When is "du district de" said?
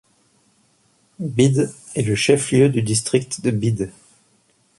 2.69-3.51